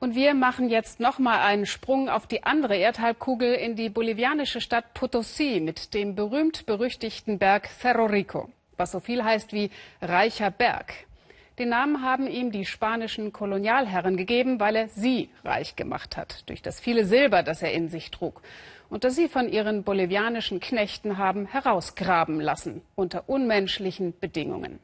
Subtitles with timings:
[0.00, 4.60] Und wir machen jetzt noch mal einen Sprung auf die andere Erdhalbkugel in die bolivianische
[4.60, 10.94] Stadt Potosí mit dem berühmt-berüchtigten Berg Cerro Rico, was so viel heißt wie reicher Berg.
[11.58, 16.62] Den Namen haben ihm die spanischen Kolonialherren gegeben, weil er sie reich gemacht hat durch
[16.62, 18.40] das viele Silber, das er in sich trug
[18.90, 24.78] und das sie von ihren bolivianischen Knechten haben herausgraben lassen unter unmenschlichen Bedingungen.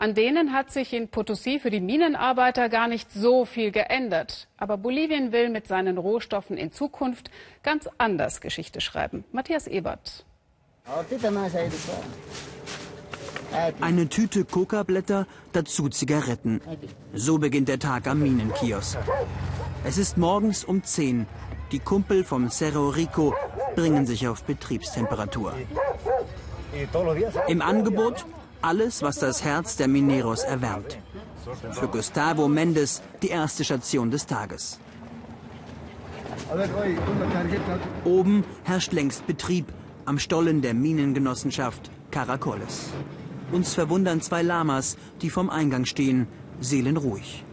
[0.00, 4.48] An denen hat sich in Potosí für die Minenarbeiter gar nicht so viel geändert.
[4.56, 7.30] Aber Bolivien will mit seinen Rohstoffen in Zukunft
[7.62, 9.24] ganz anders Geschichte schreiben.
[9.30, 10.24] Matthias Ebert.
[13.82, 16.62] Eine Tüte Coca-Blätter, dazu Zigaretten.
[17.12, 18.96] So beginnt der Tag am Minenkiosk.
[19.84, 21.26] Es ist morgens um 10.
[21.72, 23.34] Die Kumpel vom Cerro Rico
[23.76, 25.52] bringen sich auf Betriebstemperatur.
[27.48, 28.24] Im Angebot
[28.62, 30.98] alles, was das Herz der Mineros erwärmt.
[31.72, 34.78] Für Gustavo Mendes die erste Station des Tages.
[38.04, 39.66] Oben herrscht längst Betrieb
[40.04, 42.90] am Stollen der Minengenossenschaft Caracoles.
[43.52, 46.26] Uns verwundern zwei Lamas, die vom Eingang stehen,
[46.60, 47.44] seelenruhig.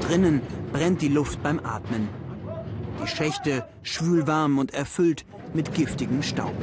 [0.00, 2.08] Drinnen brennt die Luft beim Atmen.
[3.02, 6.54] Die Schächte schwülwarm und erfüllt mit giftigem Staub.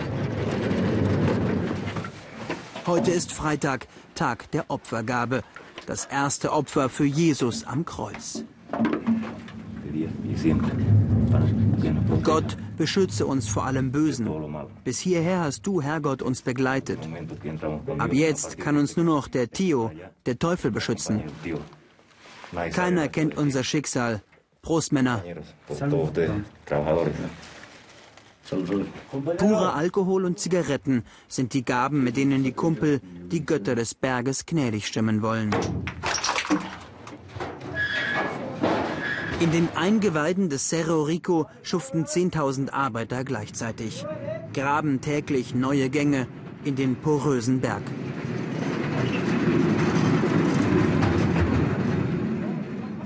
[2.88, 5.44] Heute ist Freitag, Tag der Opfergabe.
[5.86, 8.44] Das erste Opfer für Jesus am Kreuz.
[12.24, 14.30] Gott beschütze uns vor allem Bösen.
[14.84, 17.00] Bis hierher hast du, Herrgott, uns begleitet.
[17.98, 19.92] Ab jetzt kann uns nur noch der Tio,
[20.26, 21.24] der Teufel, beschützen.
[22.74, 24.22] Keiner kennt unser Schicksal.
[24.62, 25.24] Prost, Männer.
[28.50, 33.00] Purer Alkohol und Zigaretten sind die Gaben, mit denen die Kumpel
[33.32, 35.52] die Götter des Berges gnädig stimmen wollen.
[39.40, 44.06] In den Eingeweiden des Cerro Rico schuften 10.000 Arbeiter gleichzeitig,
[44.54, 46.28] graben täglich neue Gänge
[46.64, 47.82] in den porösen Berg.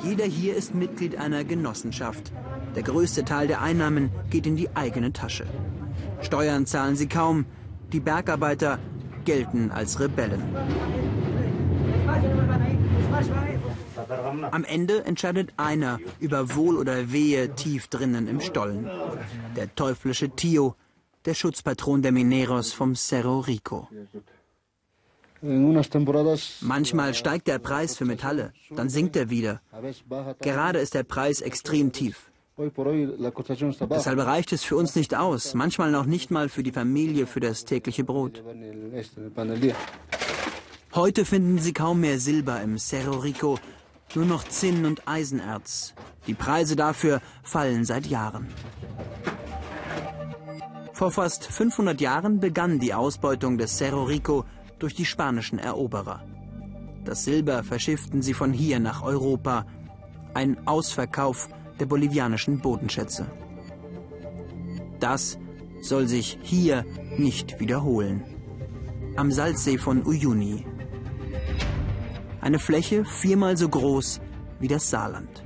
[0.04, 2.32] Jeder hier ist Mitglied einer Genossenschaft,
[2.76, 5.46] der größte Teil der Einnahmen geht in die eigene Tasche.
[6.22, 7.46] Steuern zahlen sie kaum.
[7.92, 8.80] Die Bergarbeiter
[9.26, 10.42] gelten als Rebellen.
[14.52, 18.90] Am Ende entscheidet einer über Wohl oder Wehe tief drinnen im Stollen.
[19.56, 20.76] Der teuflische Tio,
[21.26, 23.88] der Schutzpatron der Mineros vom Cerro Rico.
[26.62, 29.62] Manchmal steigt der Preis für Metalle, dann sinkt er wieder.
[30.42, 32.32] Gerade ist der Preis extrem tief.
[32.58, 37.42] Deshalb reicht es für uns nicht aus, manchmal noch nicht mal für die Familie, für
[37.42, 38.42] das tägliche Brot.
[40.94, 43.60] Heute finden Sie kaum mehr Silber im Cerro Rico,
[44.14, 45.94] nur noch Zinn und Eisenerz.
[46.28, 48.48] Die Preise dafür fallen seit Jahren.
[50.94, 54.46] Vor fast 500 Jahren begann die Ausbeutung des Cerro Rico
[54.80, 56.24] durch die spanischen Eroberer.
[57.04, 59.66] Das Silber verschifften sie von hier nach Europa.
[60.34, 61.50] Ein Ausverkauf
[61.80, 63.26] der bolivianischen Bodenschätze.
[65.00, 65.38] Das
[65.82, 66.86] soll sich hier
[67.18, 68.24] nicht wiederholen.
[69.16, 70.66] Am Salzsee von Uyuni.
[72.42, 74.20] Eine Fläche viermal so groß
[74.60, 75.44] wie das Saarland.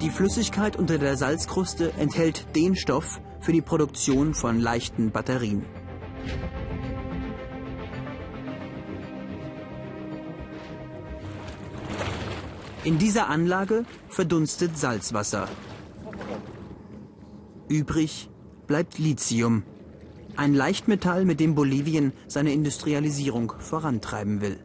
[0.00, 5.64] Die Flüssigkeit unter der Salzkruste enthält den Stoff für die Produktion von leichten Batterien.
[12.82, 15.48] In dieser Anlage verdunstet Salzwasser.
[17.68, 18.30] Übrig
[18.66, 19.64] bleibt Lithium,
[20.36, 24.58] ein Leichtmetall, mit dem Bolivien seine Industrialisierung vorantreiben will.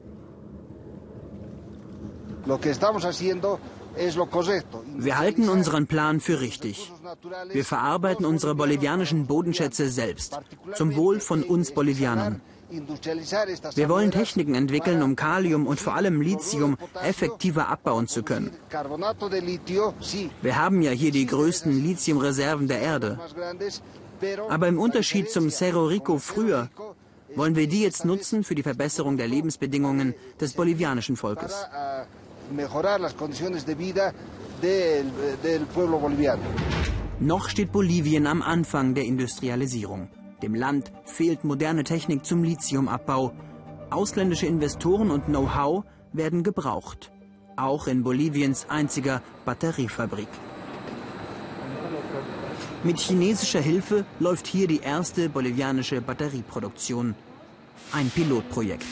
[4.98, 6.92] Wir halten unseren Plan für richtig.
[7.52, 10.40] Wir verarbeiten unsere bolivianischen Bodenschätze selbst,
[10.74, 12.42] zum Wohl von uns Bolivianern.
[13.76, 18.52] Wir wollen Techniken entwickeln, um Kalium und vor allem Lithium effektiver abbauen zu können.
[20.42, 23.20] Wir haben ja hier die größten Lithiumreserven der Erde.
[24.50, 26.70] Aber im Unterschied zum Cerro Rico früher
[27.36, 31.54] wollen wir die jetzt nutzen für die Verbesserung der Lebensbedingungen des bolivianischen Volkes.
[37.20, 40.10] Noch steht Bolivien am Anfang der Industrialisierung.
[40.42, 43.32] Dem Land fehlt moderne Technik zum Lithiumabbau.
[43.90, 47.12] Ausländische Investoren und Know-how werden gebraucht.
[47.56, 50.28] Auch in Boliviens einziger Batteriefabrik.
[52.84, 57.16] Mit chinesischer Hilfe läuft hier die erste bolivianische Batterieproduktion.
[57.92, 58.86] Ein Pilotprojekt.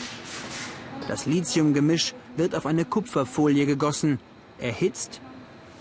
[1.08, 4.20] Das Lithiumgemisch wird auf eine Kupferfolie gegossen,
[4.58, 5.22] erhitzt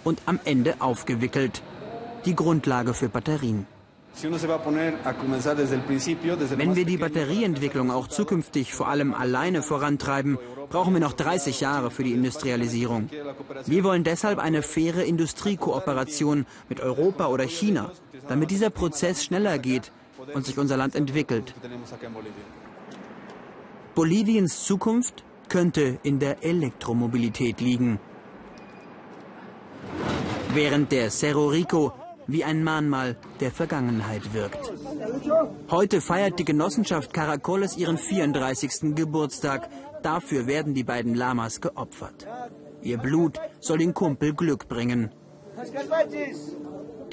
[0.05, 1.63] und am Ende aufgewickelt.
[2.25, 3.67] Die Grundlage für Batterien.
[4.21, 4.33] Wenn
[6.77, 10.39] wir die Batterieentwicklung auch zukünftig vor allem alleine vorantreiben,
[10.69, 13.09] brauchen wir noch 30 Jahre für die Industrialisierung.
[13.67, 17.91] Wir wollen deshalb eine faire Industriekooperation mit Europa oder China,
[18.29, 19.93] damit dieser Prozess schneller geht
[20.35, 21.55] und sich unser Land entwickelt.
[23.95, 27.99] Boliviens Zukunft könnte in der Elektromobilität liegen.
[30.55, 31.93] Während der Cerro Rico
[32.33, 34.73] wie ein Mahnmal der Vergangenheit wirkt.
[35.71, 38.95] Heute feiert die Genossenschaft Caracoles ihren 34.
[38.95, 39.69] Geburtstag.
[40.03, 42.27] Dafür werden die beiden Lamas geopfert.
[42.83, 45.13] Ihr Blut soll den Kumpel Glück bringen.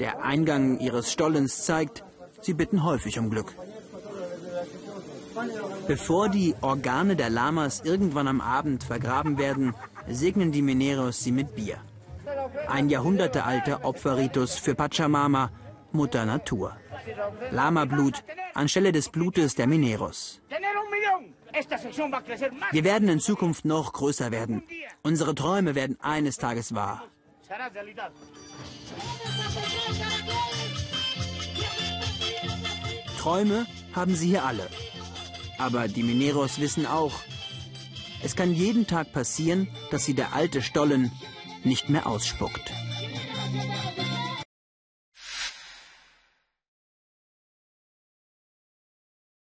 [0.00, 2.02] Der Eingang ihres Stollens zeigt,
[2.40, 3.54] sie bitten häufig um Glück.
[5.86, 9.74] Bevor die Organe der Lamas irgendwann am Abend vergraben werden,
[10.08, 11.76] segnen die Mineros sie mit Bier.
[12.68, 15.50] Ein jahrhundertealter Opferritus für Pachamama,
[15.92, 16.76] Mutter Natur.
[17.50, 18.24] Lama-Blut
[18.54, 20.40] anstelle des Blutes der Mineros.
[22.72, 24.62] Wir werden in Zukunft noch größer werden.
[25.02, 27.04] Unsere Träume werden eines Tages wahr.
[33.18, 34.68] Träume haben sie hier alle.
[35.58, 37.12] Aber die Mineros wissen auch,
[38.22, 41.10] es kann jeden Tag passieren, dass sie der alte Stollen
[41.64, 42.72] nicht mehr ausspuckt.